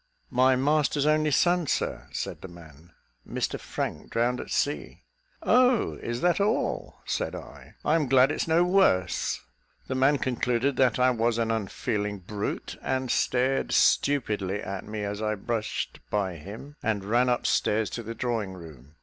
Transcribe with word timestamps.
"My 0.31 0.55
master's 0.55 1.05
only 1.05 1.29
son, 1.29 1.67
Sir," 1.67 2.07
said 2.11 2.41
the 2.41 2.47
man, 2.47 2.91
"Mr 3.23 3.59
Frank, 3.59 4.09
drowned 4.09 4.41
at 4.41 4.49
sea." 4.49 5.03
"Oh! 5.43 5.93
is 5.97 6.21
that 6.21 6.41
all?" 6.41 6.95
said 7.05 7.35
I, 7.35 7.75
"I 7.85 7.93
am 7.93 8.07
glad 8.07 8.31
it's 8.31 8.47
no 8.47 8.63
worse." 8.63 9.41
The 9.85 9.93
man 9.93 10.17
concluded 10.17 10.75
that 10.77 10.97
I 10.97 11.11
was 11.11 11.37
an 11.37 11.51
unfeeling 11.51 12.17
brute, 12.17 12.79
and 12.81 13.11
stared 13.11 13.73
stupidly 13.73 14.59
at 14.59 14.87
me 14.87 15.03
as 15.03 15.21
I 15.21 15.35
brushed 15.35 15.99
by 16.09 16.33
him 16.37 16.77
and 16.81 17.05
ran 17.05 17.29
up 17.29 17.45
stairs 17.45 17.91
to 17.91 18.01
the 18.01 18.15
drawing 18.15 18.53
room. 18.53 18.95